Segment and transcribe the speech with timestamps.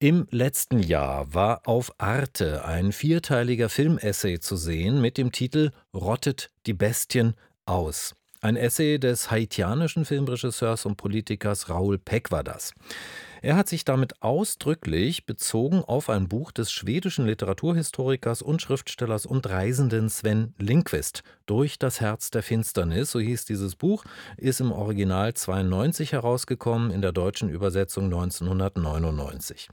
[0.00, 6.50] Im letzten Jahr war auf Arte ein vierteiliger Filmessay zu sehen mit dem Titel Rottet
[6.66, 7.34] die Bestien
[7.66, 8.14] aus.
[8.40, 12.72] Ein Essay des haitianischen Filmregisseurs und Politikers Raoul Peck war das.
[13.42, 19.48] Er hat sich damit ausdrücklich bezogen auf ein Buch des schwedischen Literaturhistorikers und Schriftstellers und
[19.48, 21.24] Reisenden Sven Lindqvist.
[21.46, 24.04] Durch das Herz der Finsternis, so hieß dieses Buch,
[24.36, 29.68] ist im Original 92 herausgekommen, in der deutschen Übersetzung 1999.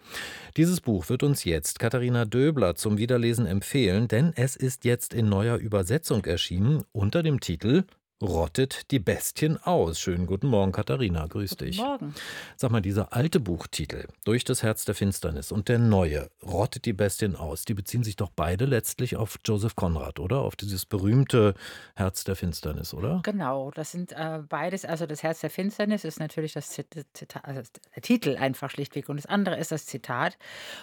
[0.58, 5.30] Dieses Buch wird uns jetzt Katharina Döbler zum Wiederlesen empfehlen, denn es ist jetzt in
[5.30, 7.86] neuer Übersetzung erschienen unter dem Titel
[8.26, 10.00] rottet die Bestien aus.
[10.00, 11.28] Schönen guten Morgen, Katharina.
[11.28, 11.78] Grüß guten dich.
[11.78, 12.14] Morgen.
[12.58, 16.94] Sag mal, dieser alte Buchtitel, Durch das Herz der Finsternis, und der neue, Rottet die
[16.94, 20.40] Bestien aus, die beziehen sich doch beide letztlich auf Joseph Conrad, oder?
[20.40, 21.54] Auf dieses berühmte
[21.96, 23.22] Herz der Finsternis, oder?
[23.24, 24.86] Genau, das sind äh, beides.
[24.86, 27.62] Also, das Herz der Finsternis ist natürlich das Zitat, also
[27.96, 30.38] der Titel einfach schlichtweg, und das andere ist das Zitat.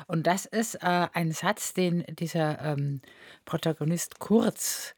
[0.07, 3.03] Und das ist äh, ein Satz, den dieser ähm,
[3.45, 4.95] Protagonist Kurz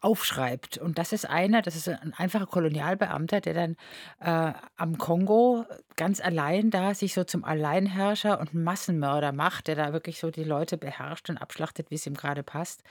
[0.00, 0.78] aufschreibt.
[0.78, 3.76] Und das ist einer, das ist ein einfacher Kolonialbeamter, der dann
[4.20, 5.64] äh, am Kongo
[5.96, 10.44] ganz allein da sich so zum Alleinherrscher und Massenmörder macht, der da wirklich so die
[10.44, 12.82] Leute beherrscht und abschlachtet, wie es ihm gerade passt.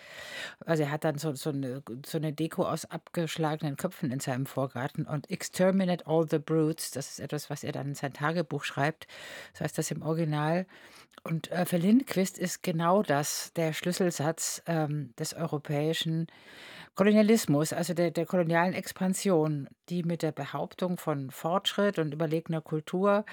[0.66, 4.46] Also er hat dann so, so, eine, so eine Deko aus abgeschlagenen Köpfen in seinem
[4.46, 8.64] Vorgarten und Exterminate all the brutes, das ist etwas, was er dann in sein Tagebuch
[8.64, 9.08] schreibt.
[9.54, 10.66] So heißt das im Original.
[11.24, 16.28] Und äh, für Lindquist ist genau das der Schlüsselsatz ähm, des europäischen
[16.96, 23.26] Kolonialismus, also der, der kolonialen Expansion, die mit der Behauptung von Fortschritt und überlegener Kultur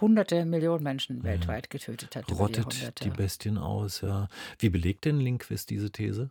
[0.00, 1.24] hunderte Millionen Menschen Ja.
[1.24, 3.10] weltweit getötet hat die Rottet die Jahrhunderte.
[3.10, 4.28] Bestien aus, ja.
[4.58, 6.28] Wie belegt denn Lindqvist diese These?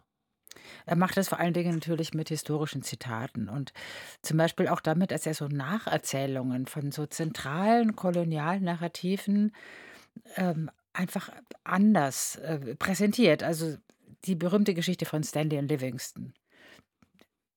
[0.86, 3.73] Er macht das vor allen Dingen natürlich mit historischen Zitaten und
[4.22, 9.52] zum Beispiel auch damit, dass er so Nacherzählungen von so zentralen Kolonialnarrativen
[10.36, 11.30] ähm, einfach
[11.64, 13.44] anders äh, präsentiert.
[13.44, 13.78] Also
[14.25, 16.33] die berühmte Geschichte von Stanley und Livingston.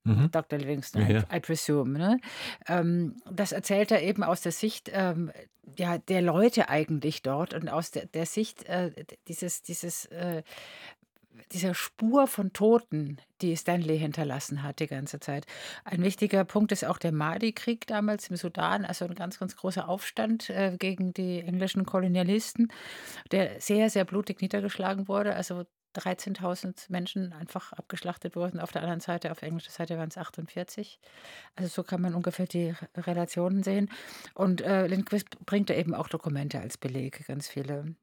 [0.04, 0.30] Mhm.
[0.30, 0.58] Dr.
[0.58, 1.36] Livingston, Ja, I.
[1.36, 1.98] I presume.
[1.98, 2.20] Ne?
[2.66, 5.30] Ähm, das erzählt er eben aus der Sicht ähm,
[5.76, 8.92] ja, der Leute eigentlich dort und aus der, der Sicht äh,
[9.28, 10.42] dieses, dieses, äh,
[11.52, 15.46] dieser Spur von Toten, die Stanley hinterlassen hat die ganze Zeit.
[15.84, 19.88] Ein wichtiger Punkt ist auch der Mahdi-Krieg damals im Sudan, also ein ganz, ganz großer
[19.88, 22.68] Aufstand äh, gegen die englischen Kolonialisten,
[23.32, 25.34] der sehr, sehr blutig niedergeschlagen wurde.
[25.34, 25.64] Also
[25.96, 28.60] 13.000 Menschen einfach abgeschlachtet wurden.
[28.60, 31.00] Auf der anderen Seite, auf englischer Seite waren es 48.
[31.56, 33.90] Also so kann man ungefähr die Re- Relationen sehen.
[34.34, 37.94] Und äh, Lindquist bringt da eben auch Dokumente als Beleg, ganz viele.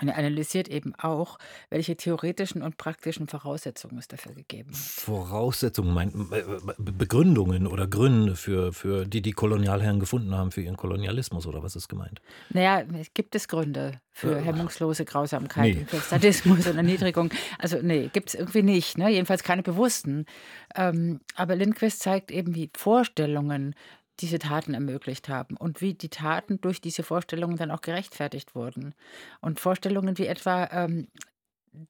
[0.00, 1.38] Und er analysiert eben auch,
[1.70, 4.76] welche theoretischen und praktischen Voraussetzungen es dafür gegeben hat.
[4.76, 6.42] Voraussetzungen, mein, äh,
[6.76, 11.62] Be- Begründungen oder Gründe, für, für die die Kolonialherren gefunden haben für ihren Kolonialismus, oder
[11.62, 12.20] was ist gemeint?
[12.50, 15.84] Naja, es gibt es Gründe für Äh, hemmungslose Grausamkeit nee.
[15.86, 17.30] für Sadismus und Erniedrigung.
[17.58, 19.08] Also nee, gibt es irgendwie nicht, ne?
[19.08, 20.26] jedenfalls keine bewussten.
[20.74, 23.74] Ähm, aber Lindquist zeigt eben, wie Vorstellungen
[24.20, 28.94] diese Taten ermöglicht haben und wie die Taten durch diese Vorstellungen dann auch gerechtfertigt wurden.
[29.40, 31.08] Und Vorstellungen wie etwa ähm,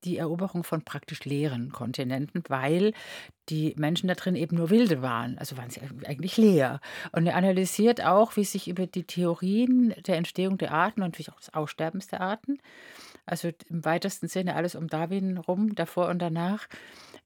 [0.04, 2.92] die Eroberung von praktisch leeren Kontinenten, weil
[3.48, 5.38] die Menschen da drin eben nur Wilde waren.
[5.38, 6.80] Also waren sie eigentlich leer.
[7.12, 11.30] Und er analysiert auch, wie sich über die Theorien der Entstehung der Arten und natürlich
[11.30, 12.58] auch des Aussterbens der Arten,
[13.26, 16.68] also im weitesten Sinne alles um Darwin rum, davor und danach,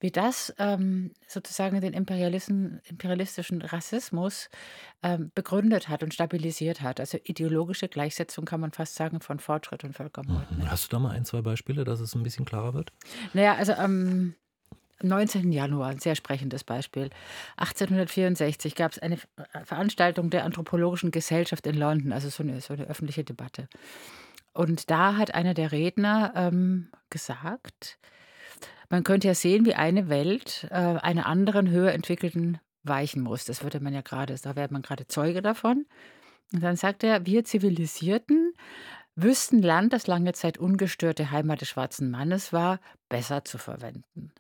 [0.01, 4.49] wie das ähm, sozusagen den imperialistischen Rassismus
[5.03, 7.01] ähm, begründet hat und stabilisiert hat.
[7.01, 10.51] Also ideologische Gleichsetzung kann man fast sagen von Fortschritt und Völkermord.
[10.53, 10.71] Ne?
[10.71, 12.93] Hast du da mal ein, zwei Beispiele, dass es ein bisschen klarer wird?
[13.35, 14.35] Naja, also am
[15.03, 15.53] 19.
[15.53, 17.11] Januar, ein sehr sprechendes Beispiel.
[17.57, 22.75] 1864 gab es eine äh, Veranstaltung der Anthropologischen Gesellschaft in London, also so eine, so
[22.75, 23.69] eine öffentliche Debatte.
[24.53, 27.99] Und da hat einer der Redner ähm, gesagt,
[28.89, 33.45] man könnte ja sehen, wie eine Welt äh, einer anderen höher entwickelten weichen muss.
[33.45, 35.87] Das würde man ja gerade, da wäre man gerade Zeuge davon.
[36.53, 38.55] Und dann sagt er, wir Zivilisierten
[39.15, 44.33] wüssten Land, das lange Zeit ungestörte Heimat des schwarzen Mannes war, besser zu verwenden.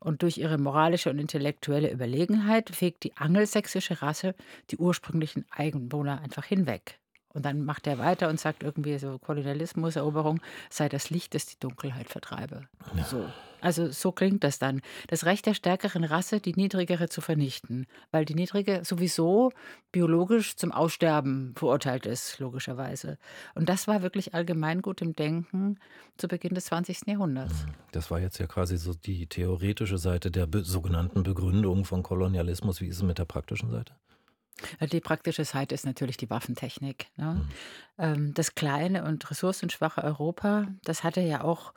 [0.00, 4.34] Und durch ihre moralische und intellektuelle Überlegenheit fegt die angelsächsische Rasse
[4.70, 7.00] die ursprünglichen Einwohner einfach hinweg.
[7.38, 10.40] Und dann macht er weiter und sagt irgendwie so Kolonialismus, Eroberung
[10.70, 12.62] sei das Licht, das die Dunkelheit vertreibe.
[13.08, 13.24] So.
[13.60, 14.80] Also so klingt das dann.
[15.06, 19.52] Das Recht der stärkeren Rasse, die niedrigere zu vernichten, weil die niedrige sowieso
[19.92, 23.18] biologisch zum Aussterben verurteilt ist, logischerweise.
[23.54, 25.78] Und das war wirklich allgemeingut im Denken
[26.16, 27.06] zu Beginn des 20.
[27.06, 27.66] Jahrhunderts.
[27.92, 32.80] Das war jetzt ja quasi so die theoretische Seite der be sogenannten Begründung von Kolonialismus.
[32.80, 33.94] Wie ist es mit der praktischen Seite?
[34.80, 37.34] Die praktische Seite ist natürlich die Waffentechnik, ne?
[37.34, 37.48] Mhm.
[37.98, 41.72] Ähm, das kleine und ressourcenschwache Europa, das hatte ja auch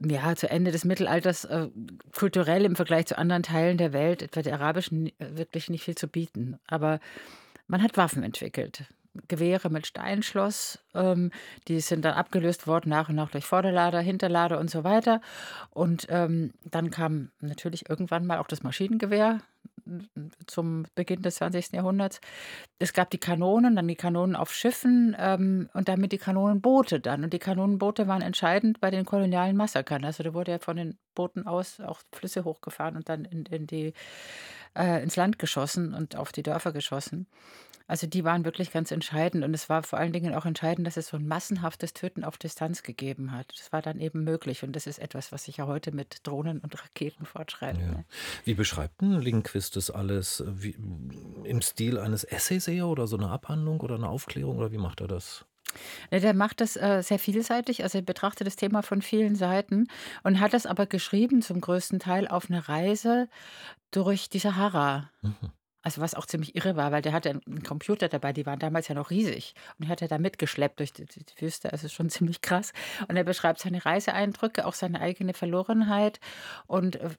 [0.00, 1.68] ja, zu Ende des Mittelalters, äh,
[2.16, 5.96] kulturell im Vergleich zu anderen Teilen der Welt, etwa der arabischen, äh, wirklich nicht viel
[5.96, 6.58] zu bieten.
[6.66, 7.00] Aber
[7.66, 8.84] man hat Waffen entwickelt.
[9.26, 11.32] Gewehre mit Steinschloss, ähm,
[11.66, 15.20] die sind dann abgelöst worden nach und nach durch Vorderlader, Hinterlader und so weiter.
[15.70, 19.40] Und, ähm, dann kam natürlich irgendwann mal auch das Maschinengewehr
[20.46, 21.76] zum Beginn des 20.
[21.76, 22.20] Jahrhunderts.
[22.78, 27.24] Es gab die Kanonen, dann die Kanonen auf Schiffen, ähm, und damit die Kanonenboote dann.
[27.24, 30.04] Und die Kanonenboote waren entscheidend bei den kolonialen Massakern.
[30.04, 33.66] Also, da wurde ja von den Booten aus auch Flüsse hochgefahren und dann in in
[33.66, 33.92] die
[34.76, 37.26] äh, ins Land geschossen und auf die Dörfer geschossen.
[37.88, 40.96] Also, die waren wirklich ganz entscheidend und es war vor allen Dingen auch entscheidend, dass
[40.98, 43.52] es so ein massenhaftes Töten auf Distanz gegeben hat.
[43.58, 46.60] Das war dann eben möglich und das ist etwas, was sich ja heute mit Drohnen
[46.60, 47.92] und Raketen fortschreibt, Ja.
[47.92, 48.04] ne?
[48.44, 50.42] Wie beschreibt 'n Lindqvist das alles?
[50.46, 50.70] Wie
[51.44, 55.00] im Stil eines Essays eher oder so 'ne Abhandlung oder 'ne Aufklärung oder wie macht
[55.00, 55.44] er das?
[56.12, 57.82] Ne, der macht das, äh, sehr vielseitig.
[57.84, 59.86] Also, er betrachtet das Thema von vielen Seiten
[60.24, 63.28] und hat das aber geschrieben zum größten Teil auf 'ne Reise
[63.92, 65.10] durch die Sahara.
[65.22, 65.52] Mhm.
[65.82, 68.88] Also, was auch ziemlich irre war, weil der hatte 'n Computer dabei, die waren damals
[68.88, 71.72] ja noch riesig und hat er da mitgeschleppt durch die die die Wüste.
[71.72, 72.72] Also, schon ziemlich krass.
[73.08, 76.20] Und er beschreibt seine Reiseeindrücke, auch seine eigene Verlorenheit
[76.66, 77.10] und, äh,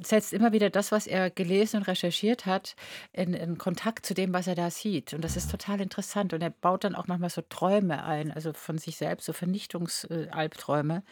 [0.00, 2.76] setzt immer wieder das, was er gelesen und recherchiert hat,
[3.12, 5.12] in in Kontakt zu dem, was er da sieht.
[5.14, 6.32] Und das ist total interessant.
[6.32, 10.04] Und er baut dann auch manchmal so Träume ein, also von sich selbst, so Vernichtungs
[10.04, 11.02] äh, Albträume.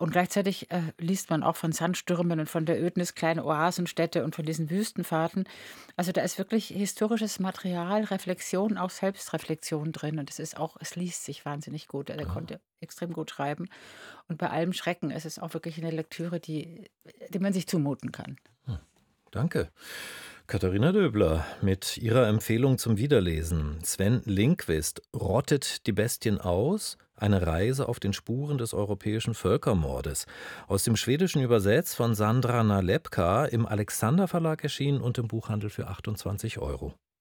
[0.00, 4.34] Und gleichzeitig, äh, liest man auch von Sandstürmen und von der Ödnis kleiner Oasenstädte und
[4.34, 5.44] von diesen Wüstenfahrten.
[5.94, 10.96] Also, da ist wirklich historisches Material, Reflexion, auch Selbstreflexion drin und es ist auch es
[10.96, 12.08] liest sich wahnsinnig gut.
[12.08, 12.26] Er Ah.
[12.26, 13.68] konnte extrem gut schreiben
[14.28, 16.90] und bei allem Schrecken ist es auch wirklich 'ne Lektüre, die
[17.30, 18.36] die man sich zumuten kann.
[18.66, 18.78] Hm,
[19.32, 19.70] danke.
[20.50, 23.78] Katharina Döbler mit ihrer Empfehlung zum Wiederlesen.
[23.84, 26.98] Sven Lindqvist „Rottet die Bestien aus?
[27.14, 30.26] Eine Reise auf den Spuren des europäischen Völkermordes“.
[30.66, 35.86] Aus dem Schwedischen übersetzt von Sandra Nalepka, im Alexander Verlag erschienen und im Buchhandel für
[35.86, 36.94] 28 €.